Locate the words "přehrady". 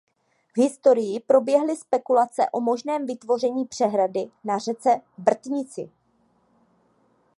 3.65-4.29